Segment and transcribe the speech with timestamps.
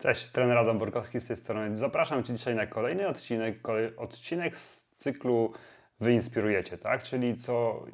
[0.00, 1.76] Cześć, trener Adam Borkowski z tej strony.
[1.76, 5.52] Zapraszam Cię dzisiaj na kolejny odcinek, kolej, odcinek z cyklu
[6.00, 7.02] Wyinspirujecie, tak?
[7.02, 7.84] Czyli co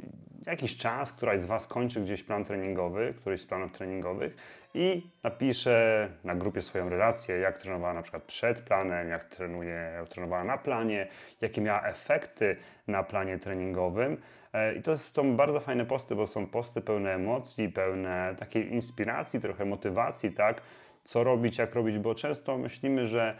[0.46, 4.36] jakiś czas któraś z Was kończy gdzieś plan treningowy, któryś z planów treningowych
[4.74, 10.08] i napisze na grupie swoją relację, jak trenowała na przykład przed planem, jak trenuje, jak
[10.08, 11.06] trenowała na planie,
[11.40, 14.16] jakie miała efekty na planie treningowym.
[14.52, 19.40] E, I to są bardzo fajne posty, bo są posty pełne emocji, pełne takiej inspiracji,
[19.40, 20.62] trochę motywacji, tak?
[21.06, 23.36] Co robić, jak robić, bo często myślimy, że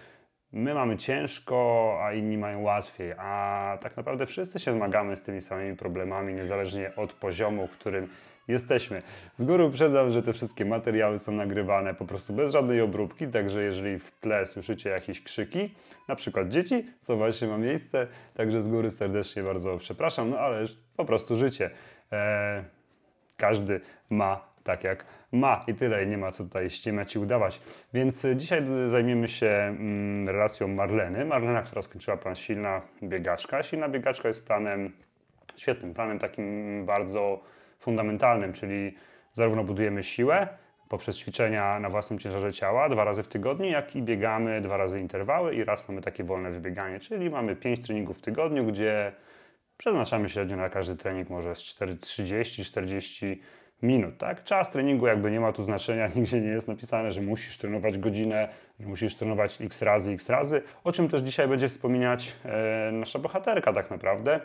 [0.52, 5.42] my mamy ciężko, a inni mają łatwiej, a tak naprawdę wszyscy się zmagamy z tymi
[5.42, 8.08] samymi problemami, niezależnie od poziomu, w którym
[8.48, 9.02] jesteśmy.
[9.36, 13.62] Z góry uprzedzam, że te wszystkie materiały są nagrywane po prostu bez żadnej obróbki, także
[13.62, 15.74] jeżeli w tle słyszycie jakieś krzyki,
[16.08, 20.64] na przykład dzieci, co właśnie ma miejsce, także z góry serdecznie bardzo przepraszam, no ale
[20.96, 21.70] po prostu życie.
[22.10, 22.64] Eee,
[23.36, 27.60] każdy ma tak jak ma i tyle, i nie ma co tutaj ściemać i udawać.
[27.94, 31.24] Więc y, dzisiaj zajmiemy się mm, relacją Marleny.
[31.24, 33.62] Marlena, która skończyła plan Silna Biegaczka.
[33.62, 34.92] Silna Biegaczka jest planem,
[35.56, 37.40] świetnym planem, takim bardzo
[37.78, 38.94] fundamentalnym, czyli
[39.32, 40.48] zarówno budujemy siłę,
[40.88, 45.00] poprzez ćwiczenia na własnym ciężarze ciała dwa razy w tygodniu, jak i biegamy dwa razy
[45.00, 49.12] interwały i raz mamy takie wolne wybieganie, czyli mamy pięć treningów w tygodniu, gdzie
[49.76, 53.36] przeznaczamy średnio na każdy trening może z 30-40
[53.82, 54.18] minut.
[54.18, 54.44] Tak?
[54.44, 58.48] Czas treningu jakby nie ma tu znaczenia, nigdzie nie jest napisane, że musisz trenować godzinę,
[58.80, 63.18] że musisz trenować x razy, x razy, o czym też dzisiaj będzie wspominać e, nasza
[63.18, 64.40] bohaterka tak naprawdę.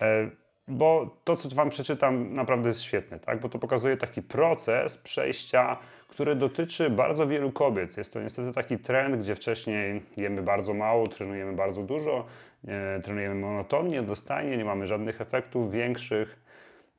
[0.00, 0.30] E,
[0.68, 3.40] bo to, co Wam przeczytam, naprawdę jest świetne, tak?
[3.40, 5.76] bo to pokazuje taki proces przejścia,
[6.08, 7.96] który dotyczy bardzo wielu kobiet.
[7.96, 12.26] Jest to niestety taki trend, gdzie wcześniej jemy bardzo mało, trenujemy bardzo dużo,
[12.68, 16.42] e, trenujemy monotonnie, dostajnie, nie mamy żadnych efektów większych.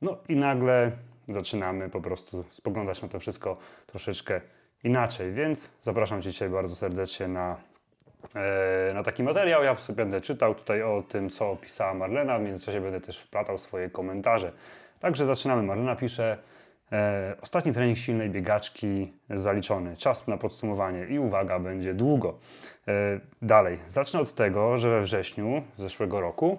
[0.02, 0.92] No i nagle
[1.28, 4.40] zaczynamy po prostu spoglądać na to wszystko troszeczkę
[4.84, 5.32] inaczej.
[5.32, 7.56] Więc zapraszam Cię dzisiaj bardzo serdecznie na,
[8.34, 9.64] e, na taki materiał.
[9.64, 12.38] Ja sobie będę czytał tutaj o tym, co opisała Marlena.
[12.38, 14.52] W międzyczasie będę też wplatał swoje komentarze.
[15.00, 15.62] Także zaczynamy.
[15.62, 16.38] Marlena pisze.
[16.92, 19.96] E, ostatni trening silnej biegaczki zaliczony.
[19.96, 22.38] Czas na podsumowanie i uwaga, będzie długo.
[22.88, 23.78] E, dalej.
[23.88, 26.58] Zacznę od tego, że we wrześniu zeszłego roku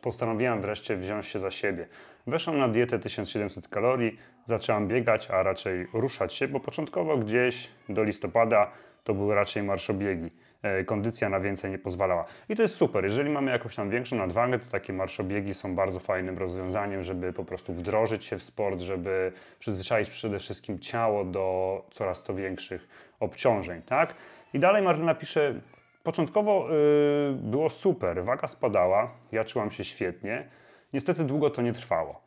[0.00, 1.86] postanowiłam wreszcie wziąć się za siebie.
[2.26, 8.02] Weszłam na dietę 1700 kalorii, zaczęłam biegać, a raczej ruszać się, bo początkowo gdzieś do
[8.02, 8.70] listopada
[9.04, 10.30] to były raczej marszobiegi.
[10.62, 12.24] E, kondycja na więcej nie pozwalała.
[12.48, 13.04] I to jest super.
[13.04, 17.44] Jeżeli mamy jakąś tam większą nadwagę, to takie marszobiegi są bardzo fajnym rozwiązaniem, żeby po
[17.44, 22.88] prostu wdrożyć się w sport, żeby przyzwyczaić przede wszystkim ciało do coraz to większych
[23.20, 24.14] obciążeń, tak?
[24.54, 25.54] I dalej Marlena pisze,
[26.02, 30.48] początkowo yy, było super, waga spadała, ja czułam się świetnie,
[30.92, 32.20] Niestety długo to nie trwało.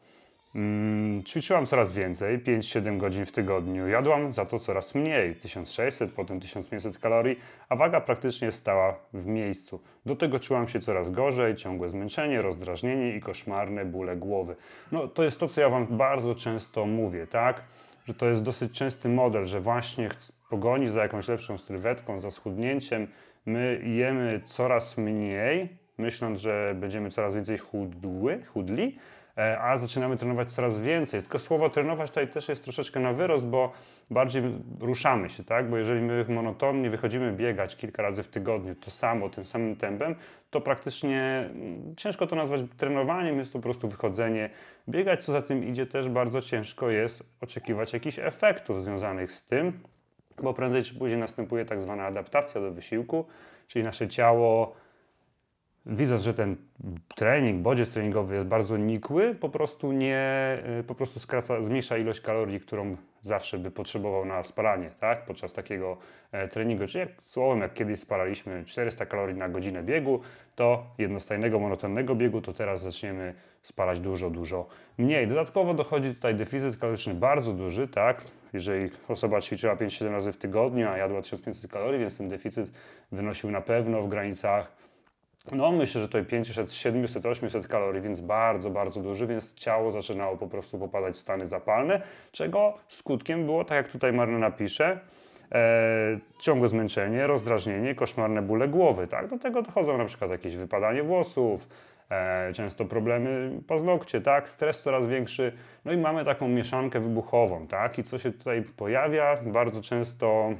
[0.53, 3.87] Hmm, ćwiczyłam coraz więcej, 5-7 godzin w tygodniu.
[3.87, 7.39] Jadłam za to coraz mniej, 1600, potem 1500 kalorii,
[7.69, 9.81] a waga praktycznie stała w miejscu.
[10.05, 14.55] Do tego czułam się coraz gorzej, ciągłe zmęczenie, rozdrażnienie i koszmarne bóle głowy.
[14.91, 17.63] No to jest to, co ja Wam bardzo często mówię, tak?
[18.05, 20.09] Że to jest dosyć częsty model, że właśnie
[20.49, 23.07] pogoni za jakąś lepszą sylwetką, za schudnięciem,
[23.45, 28.97] my jemy coraz mniej, myśląc, że będziemy coraz więcej chudły, chudli,
[29.37, 31.21] e, a zaczynamy trenować coraz więcej.
[31.21, 33.71] Tylko słowo trenować tutaj też jest troszeczkę na wyrost, bo
[34.11, 34.43] bardziej
[34.79, 35.69] ruszamy się, tak?
[35.69, 40.15] Bo jeżeli my monotonnie wychodzimy biegać kilka razy w tygodniu, to samo, tym samym tempem,
[40.49, 44.49] to praktycznie mm, ciężko to nazwać trenowaniem, jest to po prostu wychodzenie
[44.89, 45.25] biegać.
[45.25, 49.79] Co za tym idzie, też bardzo ciężko jest oczekiwać jakichś efektów związanych z tym,
[50.41, 53.25] bo prędzej czy później następuje tak zwana adaptacja do wysiłku,
[53.67, 54.75] czyli nasze ciało
[55.85, 56.55] widząc, że ten
[57.15, 62.21] trening, bodziec treningowy jest bardzo nikły, po prostu nie, y, po prostu skraca, zmniejsza ilość
[62.21, 65.25] kalorii, którą zawsze by potrzebował na spalanie, tak?
[65.25, 65.97] Podczas takiego
[66.31, 66.87] e, treningu.
[66.87, 70.21] Czyli jak słowem, jak kiedyś spalaliśmy 400 kalorii na godzinę biegu,
[70.55, 74.67] to jednostajnego, monotonnego biegu, to teraz zaczniemy spalać dużo, dużo
[74.97, 75.27] mniej.
[75.27, 78.25] Dodatkowo dochodzi tutaj deficyt kaloryczny bardzo duży, tak?
[78.53, 82.71] Jeżeli osoba ćwiczyła 5-7 razy w tygodniu, a jadła 1500 kalorii, więc ten deficyt
[83.11, 84.71] wynosił na pewno w granicach
[85.51, 90.37] no myślę, że to 500, 700, 800 kalorii, więc bardzo, bardzo duży, więc ciało zaczynało
[90.37, 92.01] po prostu popadać w stany zapalne,
[92.31, 94.99] czego skutkiem było, tak jak tutaj Marlena pisze,
[95.51, 99.07] e, ciągłe zmęczenie, rozdrażnienie, koszmarne bóle głowy.
[99.07, 99.27] Tak?
[99.27, 101.67] Do tego dochodzą na przykład jakieś wypadanie włosów,
[102.09, 104.49] e, często problemy paznokcie, tak?
[104.49, 105.53] stres coraz większy,
[105.85, 107.67] no i mamy taką mieszankę wybuchową.
[107.67, 107.99] Tak?
[107.99, 109.37] I co się tutaj pojawia?
[109.45, 110.53] Bardzo często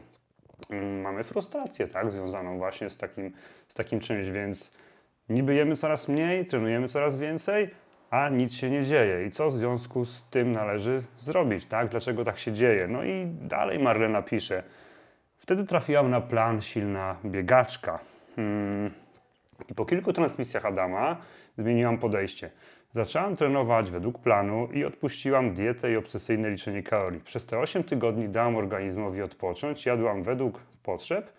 [1.04, 3.32] mamy frustrację, tak, związaną właśnie z takim,
[3.68, 4.72] z takim czymś, więc
[5.30, 7.70] niby jemy coraz mniej, trenujemy coraz więcej,
[8.10, 9.26] a nic się nie dzieje.
[9.26, 11.88] I co w związku z tym należy zrobić, tak?
[11.88, 12.88] Dlaczego tak się dzieje?
[12.88, 14.64] No i dalej Marlena pisze.
[15.38, 18.00] Wtedy trafiłam na plan silna biegaczka.
[18.36, 19.03] Hmm.
[19.70, 21.18] I po kilku transmisjach Adama
[21.58, 22.52] zmieniłam podejście.
[22.92, 27.22] Zaczęłam trenować według planu i odpuściłam dietę i obsesyjne liczenie kalorii.
[27.22, 31.34] Przez te 8 tygodni dałam organizmowi odpocząć, jadłam według potrzeb,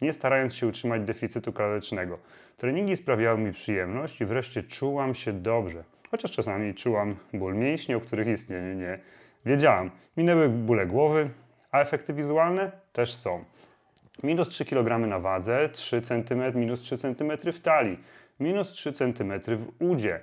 [0.00, 2.18] nie starając się utrzymać deficytu kalorycznego.
[2.56, 5.84] Treningi sprawiały mi przyjemność i wreszcie czułam się dobrze.
[6.10, 8.98] Chociaż czasami czułam ból mięśni, o których istnieniu nie
[9.46, 9.90] wiedziałam.
[10.16, 11.30] Minęły bóle głowy,
[11.70, 13.44] a efekty wizualne też są.
[14.22, 17.98] Minus 3 kg na wadze, 3 cm, minus 3 cm w talii,
[18.40, 20.20] minus 3 cm w udzie,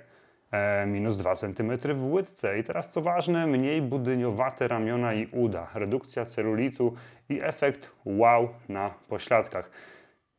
[0.50, 5.70] e, minus 2 cm w łydce i teraz co ważne, mniej budyniowate ramiona i uda,
[5.74, 6.94] redukcja celulitu
[7.28, 9.70] i efekt wow na pośladkach.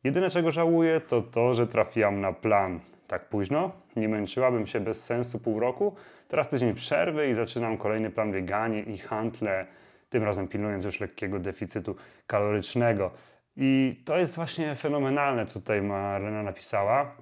[0.04, 5.04] Jedyne czego żałuję to to, że trafiłam na plan tak późno, nie męczyłabym się bez
[5.04, 5.96] sensu pół roku,
[6.28, 9.66] teraz tydzień przerwy i zaczynam kolejny plan bieganie i handle,
[10.08, 11.96] tym razem pilnując już lekkiego deficytu
[12.26, 13.10] kalorycznego.
[13.56, 17.16] I to jest właśnie fenomenalne, co tutaj Marlena napisała.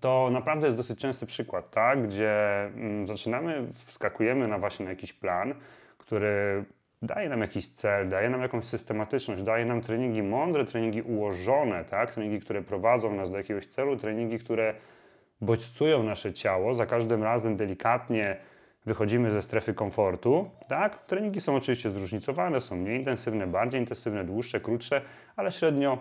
[0.00, 2.06] To naprawdę jest dosyć częsty przykład, tak?
[2.06, 5.54] gdzie mm, zaczynamy, wskakujemy na właśnie na jakiś plan,
[5.98, 6.64] który
[7.02, 12.10] daje nam jakiś cel, daje nam jakąś systematyczność, daje nam treningi mądre, treningi ułożone, tak?
[12.10, 14.74] treningi, które prowadzą nas do jakiegoś celu, treningi, które
[15.40, 18.36] bodźcują nasze ciało, za każdym razem delikatnie
[18.86, 20.50] wychodzimy ze strefy komfortu.
[20.68, 21.06] Tak?
[21.06, 25.00] Treningi są oczywiście zróżnicowane, są mniej intensywne, bardziej intensywne, dłuższe, krótsze,
[25.36, 25.98] ale średnio,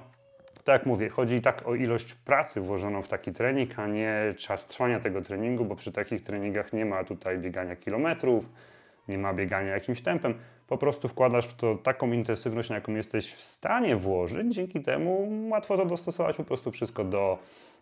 [0.63, 4.67] tak jak mówię, chodzi tak o ilość pracy włożoną w taki trening, a nie czas
[4.67, 8.49] trwania tego treningu, bo przy takich treningach nie ma tutaj biegania kilometrów,
[9.07, 10.33] nie ma biegania jakimś tempem.
[10.67, 14.55] Po prostu wkładasz w to taką intensywność, na jaką jesteś w stanie włożyć.
[14.55, 17.39] Dzięki temu łatwo to dostosować po prostu wszystko do,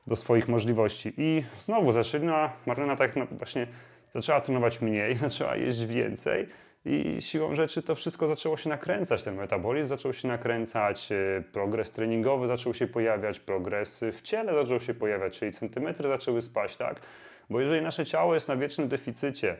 [0.07, 1.13] do swoich możliwości.
[1.17, 3.67] I znowu zaczyna Marlena tak właśnie
[4.15, 6.47] zaczęła trenować mniej, zaczęła jeść więcej
[6.85, 9.23] i siłą rzeczy to wszystko zaczęło się nakręcać.
[9.23, 14.79] Ten metabolizm zaczął się nakręcać, e, progres treningowy zaczął się pojawiać, progres w ciele zaczął
[14.79, 17.01] się pojawiać, czyli centymetry zaczęły spaść, tak?
[17.49, 19.57] Bo jeżeli nasze ciało jest na wiecznym deficycie,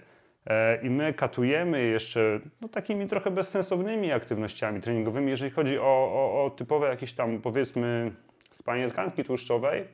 [0.48, 6.46] e, i my katujemy jeszcze no, takimi trochę bezsensownymi aktywnościami treningowymi, jeżeli chodzi o, o,
[6.46, 8.12] o typowe jakieś tam powiedzmy
[8.52, 9.88] spalanie tkanki tłuszczowej,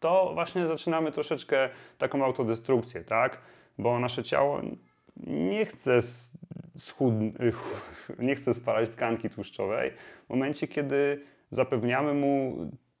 [0.00, 1.68] to właśnie zaczynamy troszeczkę
[1.98, 3.38] taką autodestrukcję, tak?
[3.78, 4.60] Bo nasze ciało
[5.26, 6.02] nie chce,
[6.76, 7.14] schud...
[8.18, 9.90] nie chce spalać tkanki tłuszczowej
[10.26, 12.56] w momencie, kiedy zapewniamy mu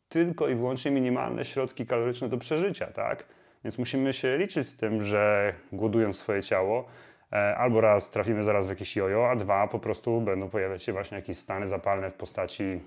[0.08, 3.26] tylko i wyłącznie minimalne środki kaloryczne do przeżycia, tak?
[3.64, 6.84] Więc musimy się liczyć z tym, że głodując swoje ciało,
[7.32, 10.92] e, albo raz trafimy zaraz w jakieś jojo, a dwa po prostu będą pojawiać się
[10.92, 12.80] właśnie jakieś stany zapalne w postaci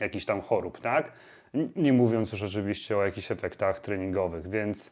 [0.00, 1.12] jakichś tam chorób, tak?
[1.76, 4.90] Nie mówiąc już oczywiście o jakichś efektach treningowych, więc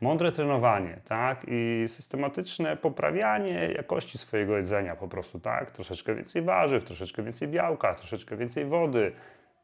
[0.00, 1.44] mądre trenowanie, tak?
[1.48, 5.70] I systematyczne poprawianie jakości swojego jedzenia po prostu, tak?
[5.70, 9.12] Troszeczkę więcej warzyw, troszeczkę więcej białka, troszeczkę więcej wody.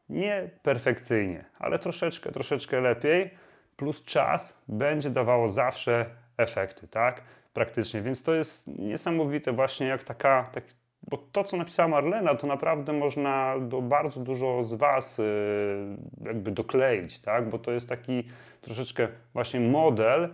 [0.09, 3.31] Nie perfekcyjnie, ale troszeczkę, troszeczkę lepiej,
[3.75, 6.05] plus czas będzie dawało zawsze
[6.37, 7.23] efekty, tak?
[7.53, 10.63] Praktycznie, więc to jest niesamowite właśnie jak taka, tak,
[11.09, 15.25] bo to, co napisała Marlena, to naprawdę można do bardzo dużo z Was yy,
[16.25, 17.49] jakby dokleić, tak?
[17.49, 18.23] Bo to jest taki
[18.61, 20.29] troszeczkę właśnie model,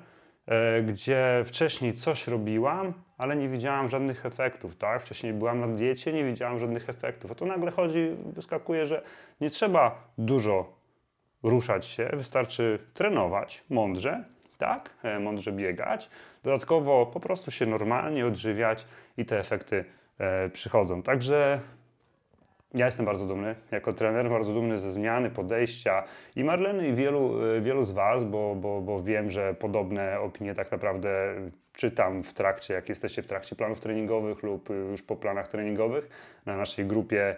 [0.48, 5.02] yy, gdzie wcześniej coś robiłam, ale nie widziałam żadnych efektów, tak?
[5.02, 7.32] Wcześniej byłam na diecie, nie widziałam żadnych efektów.
[7.32, 9.02] A tu nagle chodzi, wyskakuje, że
[9.42, 10.80] nie trzeba dużo
[11.44, 14.24] ruszać się, wystarczy trenować mądrze,
[14.58, 14.90] tak?
[15.04, 16.10] E, mądrze biegać,
[16.44, 19.86] dodatkowo po prostu się normalnie odżywiać i te efekty
[20.54, 21.04] przychodzą.
[21.04, 21.60] Także
[22.74, 26.04] ja jestem bardzo dumny jako trener, bardzo dumny ze zmiany podejścia
[26.36, 30.54] i Marleny i wielu, e, wielu z Was, bo, bo, bo wiem, że podobne opinie
[30.54, 31.10] tak naprawdę
[31.74, 36.10] czytam w trakcie, jak jesteście w trakcie planów treningowych lub już po planach treningowych
[36.46, 37.36] na naszej grupie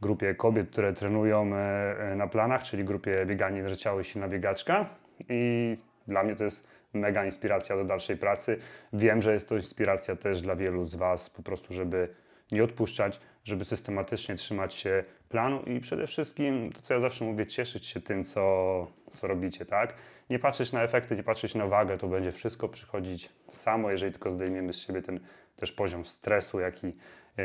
[0.00, 4.88] grupie kobiet, które trenują e, na planach, czyli grupie bieganie drżeciały silna biegaczka
[5.28, 5.76] i
[6.08, 8.58] dla mnie to jest mega inspiracja do dalszej pracy.
[8.92, 12.08] Wiem, że jest to inspiracja też dla wielu z Was, po prostu, żeby
[12.52, 17.46] nie odpuszczać, żeby systematycznie trzymać się planu i przede wszystkim, to co ja zawsze mówię,
[17.46, 19.94] cieszyć się tym, co, co robicie, tak?
[20.30, 24.30] Nie patrzeć na efekty, nie patrzeć na wagę, to będzie wszystko przychodzić samo, jeżeli tylko
[24.30, 25.20] zdejmiemy z siebie ten
[25.56, 26.96] też poziom stresu, jaki,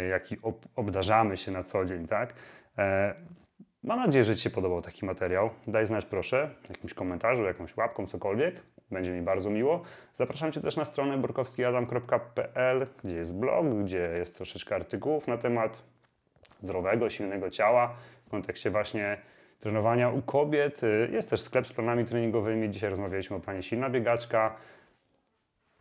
[0.10, 2.34] jaki ob, obdarzamy się na co dzień, tak?
[2.77, 3.15] E,
[3.83, 5.50] Mam nadzieję, że Ci się podobał taki materiał.
[5.67, 8.55] Daj znać proszę jakimś komentarzu, jakąś łapką, cokolwiek.
[8.91, 9.81] Będzie mi bardzo miło.
[10.13, 15.83] Zapraszam Cię też na stronę borkowskiadam.pl, gdzie jest blog, gdzie jest troszeczkę artykułów na temat
[16.59, 17.95] zdrowego, silnego ciała
[18.25, 19.17] w kontekście właśnie
[19.59, 20.81] trenowania u kobiet.
[21.12, 22.69] Jest też sklep z planami treningowymi.
[22.69, 24.55] Dzisiaj rozmawialiśmy o planie silna biegaczka.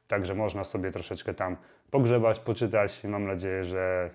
[0.08, 1.56] Także można sobie troszeczkę tam
[1.90, 3.04] pogrzebać, poczytać.
[3.04, 4.10] Mam nadzieję, że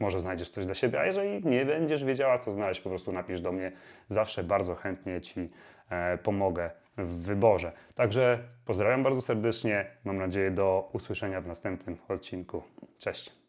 [0.00, 3.40] może znajdziesz coś dla siebie, a jeżeli nie będziesz wiedziała, co znaleźć, po prostu napisz
[3.40, 3.72] do mnie.
[4.08, 5.50] Zawsze bardzo chętnie Ci
[5.90, 7.72] e, pomogę w wyborze.
[7.94, 9.86] Także pozdrawiam bardzo serdecznie.
[10.04, 12.62] Mam nadzieję do usłyszenia w następnym odcinku.
[12.98, 13.43] Cześć.